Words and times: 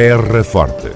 Terra 0.00 0.44
Forte. 0.44 0.92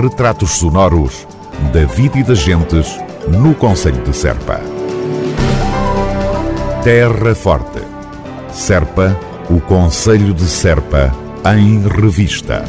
Retratos 0.00 0.52
sonoros 0.52 1.28
da 1.70 1.84
vida 1.84 2.18
e 2.18 2.22
das 2.22 2.38
gentes 2.38 2.98
no 3.28 3.54
Conselho 3.54 4.02
de 4.04 4.16
Serpa. 4.16 4.58
Terra 6.82 7.34
Forte. 7.34 7.82
Serpa, 8.50 9.14
o 9.50 9.60
Conselho 9.60 10.32
de 10.32 10.44
Serpa, 10.44 11.14
em 11.54 11.86
revista. 11.86 12.64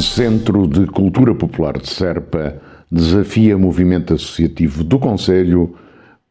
Centro 0.00 0.68
de 0.68 0.86
Cultura 0.86 1.34
Popular 1.34 1.76
de 1.76 1.90
Serpa 1.90 2.54
desafia 2.88 3.58
movimento 3.58 4.14
associativo 4.14 4.84
do 4.84 5.00
Conselho 5.00 5.74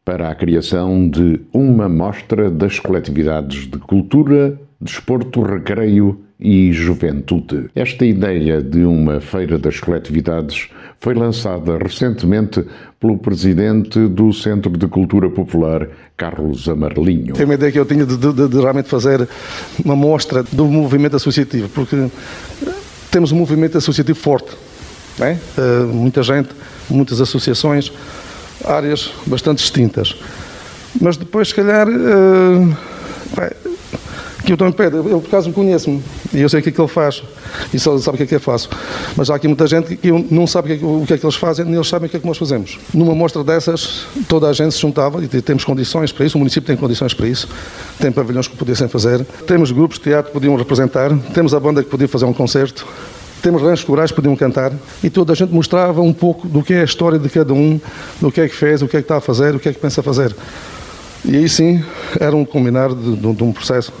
para 0.04 0.28
a 0.28 0.34
criação 0.34 1.08
de 1.08 1.40
uma 1.52 1.88
mostra 1.88 2.50
das 2.50 2.78
coletividades 2.78 3.66
de 3.66 3.78
cultura, 3.78 4.58
desporto, 4.80 5.42
recreio 5.42 6.20
e 6.38 6.72
juventude. 6.72 7.70
Esta 7.74 8.04
ideia 8.04 8.60
de 8.60 8.84
uma 8.84 9.20
feira 9.20 9.58
das 9.58 9.80
coletividades 9.80 10.68
foi 11.00 11.14
lançada 11.14 11.78
recentemente 11.78 12.64
pelo 13.00 13.16
presidente 13.18 14.06
do 14.08 14.32
Centro 14.32 14.76
de 14.76 14.86
Cultura 14.86 15.30
Popular, 15.30 15.88
Carlos 16.16 16.68
Amarelinho. 16.68 17.34
Foi 17.34 17.44
uma 17.44 17.54
ideia 17.54 17.72
que 17.72 17.78
eu 17.78 17.86
tinha 17.86 18.04
de, 18.04 18.16
de, 18.16 18.48
de 18.48 18.60
realmente 18.60 18.88
fazer 18.88 19.26
uma 19.82 19.96
mostra 19.96 20.42
do 20.42 20.66
movimento 20.66 21.16
associativo, 21.16 21.68
porque 21.70 22.08
temos 23.10 23.32
um 23.32 23.36
movimento 23.36 23.78
associativo 23.78 24.18
forte. 24.18 24.50
É? 25.20 25.36
Uh, 25.56 25.86
muita 25.86 26.22
gente, 26.22 26.48
muitas 26.90 27.20
associações, 27.20 27.92
áreas 28.64 29.10
bastante 29.26 29.58
distintas. 29.58 30.14
Mas 31.00 31.16
depois, 31.16 31.48
se 31.48 31.54
calhar, 31.54 31.88
uh, 31.88 32.76
que 34.44 34.52
eu 34.52 34.56
também 34.56 34.72
pedo, 34.72 34.98
ele 34.98 35.20
por 35.20 35.26
acaso 35.26 35.48
me 35.48 35.54
conhece-me 35.54 36.02
e 36.32 36.40
eu 36.40 36.48
sei 36.48 36.60
o 36.60 36.62
que 36.62 36.68
é 36.68 36.72
que 36.72 36.80
ele 36.80 36.88
faz 36.88 37.22
e 37.72 37.78
só 37.78 37.96
sabe 37.98 38.16
o 38.16 38.18
que 38.18 38.24
é 38.24 38.26
que 38.26 38.34
eu 38.34 38.40
faço. 38.40 38.68
Mas 39.16 39.30
há 39.30 39.36
aqui 39.36 39.48
muita 39.48 39.66
gente 39.66 39.96
que 39.96 40.12
não 40.12 40.46
sabe 40.46 40.74
o 40.82 41.04
que 41.06 41.14
é 41.14 41.18
que 41.18 41.24
eles 41.24 41.36
fazem, 41.36 41.64
nem 41.64 41.74
eles 41.74 41.88
sabem 41.88 42.06
o 42.06 42.10
que 42.10 42.16
é 42.16 42.20
que 42.20 42.26
nós 42.26 42.36
fazemos. 42.36 42.78
Numa 42.92 43.14
mostra 43.14 43.42
dessas, 43.42 44.06
toda 44.28 44.48
a 44.48 44.52
gente 44.52 44.74
se 44.74 44.80
juntava 44.80 45.22
e 45.24 45.28
temos 45.28 45.64
condições 45.64 46.12
para 46.12 46.26
isso, 46.26 46.36
o 46.36 46.38
município 46.38 46.66
tem 46.66 46.76
condições 46.76 47.14
para 47.14 47.26
isso, 47.26 47.48
tem 47.98 48.12
pavilhões 48.12 48.46
que 48.46 48.56
pudessem 48.56 48.86
fazer, 48.86 49.24
temos 49.46 49.72
grupos 49.72 49.98
de 49.98 50.04
teatro 50.04 50.26
que 50.26 50.32
podiam 50.32 50.54
representar, 50.56 51.10
temos 51.32 51.54
a 51.54 51.60
banda 51.60 51.82
que 51.82 51.88
podia 51.88 52.08
fazer 52.08 52.26
um 52.26 52.32
concerto, 52.34 52.86
temos 53.44 53.60
ranchos 53.60 53.84
corais 53.84 54.10
que 54.10 54.16
podiam 54.16 54.34
cantar 54.34 54.72
e 55.02 55.10
toda 55.10 55.34
a 55.34 55.36
gente 55.36 55.52
mostrava 55.52 56.00
um 56.00 56.14
pouco 56.14 56.48
do 56.48 56.62
que 56.62 56.72
é 56.72 56.80
a 56.80 56.84
história 56.84 57.18
de 57.18 57.28
cada 57.28 57.52
um, 57.52 57.78
do 58.18 58.32
que 58.32 58.40
é 58.40 58.48
que 58.48 58.54
fez, 58.54 58.80
o 58.80 58.88
que 58.88 58.96
é 58.96 59.00
que 59.00 59.04
está 59.04 59.18
a 59.18 59.20
fazer, 59.20 59.54
o 59.54 59.60
que 59.60 59.68
é 59.68 59.72
que 59.72 59.78
pensa 59.78 60.02
fazer. 60.02 60.34
E 61.26 61.36
aí 61.36 61.46
sim, 61.46 61.84
era 62.18 62.34
um 62.34 62.42
combinar 62.42 62.94
de, 62.94 63.16
de, 63.16 63.34
de 63.34 63.44
um 63.44 63.52
processo 63.52 63.92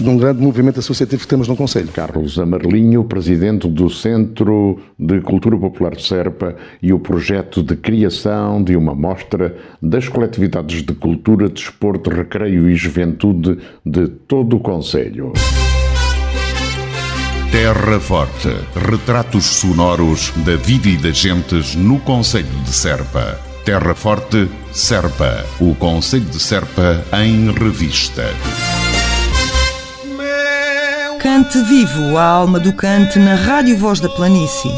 de 0.00 0.08
um 0.08 0.16
grande 0.16 0.42
movimento 0.42 0.80
associativo 0.80 1.20
que 1.20 1.28
temos 1.28 1.46
no 1.46 1.54
Conselho. 1.54 1.88
Carlos 1.88 2.38
Amarelinho, 2.38 3.04
presidente 3.04 3.68
do 3.68 3.90
Centro 3.90 4.78
de 4.98 5.20
Cultura 5.20 5.58
Popular 5.58 5.94
de 5.94 6.02
Serpa 6.02 6.56
e 6.82 6.90
o 6.90 6.98
projeto 6.98 7.62
de 7.62 7.76
criação 7.76 8.64
de 8.64 8.76
uma 8.76 8.94
mostra 8.94 9.54
das 9.80 10.08
coletividades 10.08 10.82
de 10.82 10.94
cultura, 10.94 11.50
desporto, 11.50 12.08
recreio 12.08 12.68
e 12.68 12.74
juventude 12.74 13.58
de 13.84 14.08
todo 14.08 14.56
o 14.56 14.60
Conselho. 14.60 15.34
Terra 17.54 18.00
Forte. 18.00 18.48
Retratos 18.74 19.44
sonoros 19.44 20.32
da 20.38 20.56
vida 20.56 20.88
e 20.88 20.96
das 20.96 21.16
gentes 21.16 21.76
no 21.76 22.00
Conselho 22.00 22.48
de 22.64 22.72
Serpa. 22.72 23.38
Terra 23.64 23.94
Forte, 23.94 24.50
Serpa. 24.72 25.46
O 25.60 25.72
Conselho 25.76 26.24
de 26.24 26.40
Serpa 26.40 27.04
em 27.12 27.52
revista. 27.52 28.24
Cante 31.20 31.62
vivo 31.68 32.18
a 32.18 32.24
alma 32.24 32.58
do 32.58 32.72
cante 32.72 33.20
na 33.20 33.36
Rádio 33.36 33.78
Voz 33.78 34.00
da 34.00 34.08
Planície. 34.08 34.72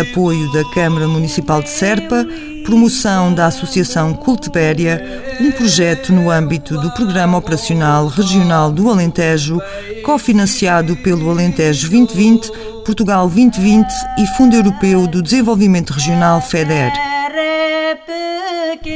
Apoio 0.00 0.52
da 0.52 0.62
Câmara 0.72 1.08
Municipal 1.08 1.60
de 1.60 1.70
Serpa, 1.70 2.24
promoção 2.68 3.32
da 3.32 3.46
Associação 3.46 4.12
Cultibéria, 4.12 5.02
um 5.40 5.50
projeto 5.50 6.12
no 6.12 6.30
âmbito 6.30 6.78
do 6.78 6.90
Programa 6.90 7.38
Operacional 7.38 8.08
Regional 8.08 8.70
do 8.70 8.90
Alentejo, 8.90 9.58
cofinanciado 10.04 10.94
pelo 10.96 11.30
Alentejo 11.30 11.88
2020, 11.88 12.52
Portugal 12.84 13.26
2020 13.26 13.86
e 14.18 14.26
Fundo 14.36 14.54
Europeu 14.54 15.06
do 15.06 15.22
Desenvolvimento 15.22 15.94
Regional 15.94 16.42
FEDER. 16.42 16.92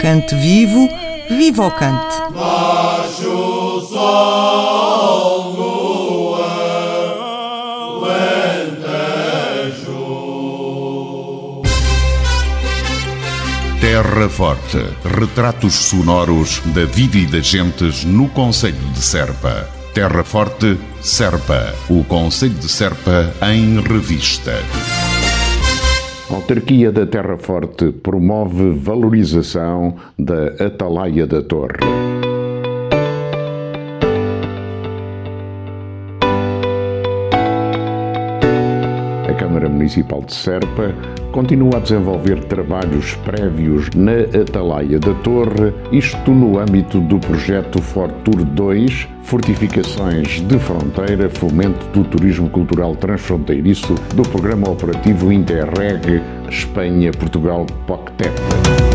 Cante 0.03 0.35
vivo, 0.35 0.87
viva 1.31 1.67
o 1.67 1.71
cante. 1.71 2.17
Terra 14.03 14.29
Forte. 14.29 14.79
Retratos 15.17 15.75
sonoros 15.75 16.61
da 16.75 16.85
vida 16.85 17.17
e 17.19 17.25
das 17.25 17.47
gentes 17.47 18.05
no 18.05 18.29
Conselho 18.31 18.75
de 18.93 18.99
Serpa. 18.99 19.69
Terra 19.95 20.25
Forte, 20.25 20.77
Serpa. 21.01 21.73
O 21.89 22.03
Conselho 22.03 22.55
de 22.55 22.69
Serpa 22.69 23.33
em 23.49 23.81
revista. 23.81 24.55
A 26.29 26.35
autarquia 26.35 26.91
da 26.91 27.07
Terra 27.07 27.39
Forte 27.39 27.93
promove 27.93 28.73
valorização 28.73 29.95
da 30.19 30.67
Atalaia 30.67 31.25
da 31.25 31.41
Torre. 31.41 32.02
Câmara 39.53 39.69
Municipal 39.69 40.23
de 40.23 40.33
Serpa 40.33 40.95
continua 41.31 41.77
a 41.77 41.81
desenvolver 41.81 42.43
trabalhos 42.45 43.15
prévios 43.17 43.91
na 43.95 44.13
Atalaia 44.41 44.99
da 44.99 45.13
Torre, 45.17 45.75
isto 45.93 46.31
no 46.31 46.59
âmbito 46.59 46.99
do 47.01 47.19
projeto 47.19 47.83
Fortur 47.83 48.45
2, 48.45 49.09
Fortificações 49.23 50.41
de 50.41 50.59
Fronteira, 50.59 51.29
Fomento 51.29 51.87
do 51.89 52.03
Turismo 52.03 52.49
Cultural 52.49 52.97
Transfronteiriço 52.97 53.95
do 54.15 54.23
Programa 54.23 54.71
Operativo 54.71 55.31
Interreg 55.31 56.23
Espanha-Portugal-POCTEP. 56.49 58.92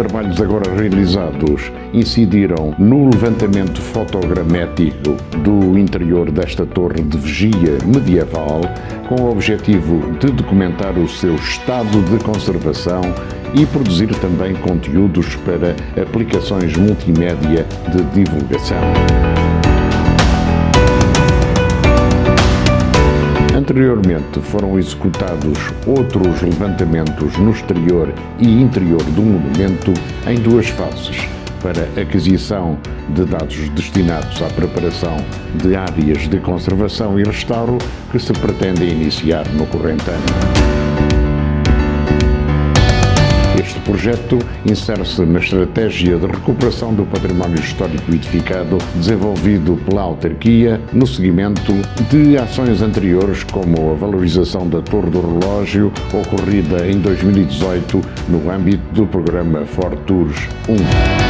Trabalhos 0.00 0.40
agora 0.40 0.74
realizados 0.74 1.70
incidiram 1.92 2.74
no 2.78 3.10
levantamento 3.10 3.82
fotogramético 3.82 5.14
do 5.42 5.78
interior 5.78 6.30
desta 6.30 6.64
torre 6.64 7.02
de 7.02 7.18
vigia 7.18 7.76
medieval, 7.84 8.62
com 9.06 9.16
o 9.24 9.30
objetivo 9.30 10.10
de 10.18 10.32
documentar 10.32 10.98
o 10.98 11.06
seu 11.06 11.34
estado 11.34 12.00
de 12.04 12.24
conservação 12.24 13.02
e 13.52 13.66
produzir 13.66 14.08
também 14.20 14.54
conteúdos 14.54 15.36
para 15.36 15.76
aplicações 16.02 16.74
multimédia 16.78 17.66
de 17.92 18.02
divulgação. 18.24 19.29
Anteriormente 23.70 24.40
foram 24.40 24.76
executados 24.80 25.56
outros 25.86 26.42
levantamentos 26.42 27.38
no 27.38 27.52
exterior 27.52 28.12
e 28.40 28.48
interior 28.60 29.00
do 29.12 29.22
monumento 29.22 29.94
em 30.26 30.34
duas 30.40 30.66
fases, 30.66 31.28
para 31.62 31.84
aquisição 32.02 32.76
de 33.10 33.24
dados 33.24 33.68
destinados 33.68 34.42
à 34.42 34.48
preparação 34.48 35.18
de 35.62 35.76
áreas 35.76 36.28
de 36.28 36.40
conservação 36.40 37.16
e 37.20 37.22
restauro 37.22 37.78
que 38.10 38.18
se 38.18 38.32
pretende 38.32 38.86
iniciar 38.86 39.46
no 39.50 39.64
corrente 39.66 40.10
ano. 40.10 41.29
Este 43.70 43.80
projeto 43.82 44.36
insere-se 44.66 45.24
na 45.24 45.38
estratégia 45.38 46.18
de 46.18 46.26
recuperação 46.26 46.92
do 46.92 47.04
património 47.04 47.60
histórico 47.60 48.10
edificado 48.10 48.78
desenvolvido 48.96 49.76
pela 49.86 50.02
autarquia 50.02 50.80
no 50.92 51.06
seguimento 51.06 51.72
de 52.10 52.36
ações 52.36 52.82
anteriores 52.82 53.44
como 53.44 53.92
a 53.92 53.94
valorização 53.94 54.68
da 54.68 54.82
Torre 54.82 55.10
do 55.10 55.20
Relógio 55.20 55.92
ocorrida 56.12 56.84
em 56.84 56.98
2018 56.98 58.00
no 58.28 58.50
âmbito 58.50 58.82
do 58.92 59.06
programa 59.06 59.64
Fortures 59.64 60.48
1. 60.68 61.29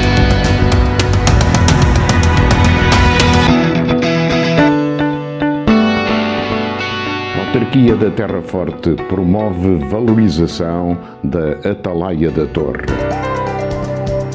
Autarquia 7.71 7.95
da 7.95 8.11
Terra 8.11 8.43
Forte 8.43 8.95
promove 9.09 9.77
valorização 9.89 10.99
da 11.23 11.71
Atalaia 11.71 12.31
da 12.31 12.45
Torre. 12.47 12.87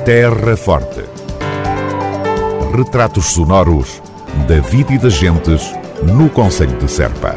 Terra 0.06 0.56
Forte. 0.56 1.04
Retratos 2.76 3.26
sonoros 3.26 4.02
da 4.48 4.60
vida 4.62 4.94
e 4.94 4.98
das 4.98 5.14
gentes 5.14 5.74
no 6.04 6.30
Conselho 6.30 6.78
de 6.78 6.90
Serpa. 6.90 7.36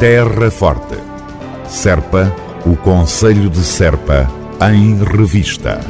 Terra 0.00 0.50
Forte. 0.50 0.96
Serpa, 1.66 2.32
o 2.64 2.76
Conselho 2.76 3.50
de 3.50 3.62
Serpa, 3.62 4.26
em 4.72 4.96
revista. 5.04 5.80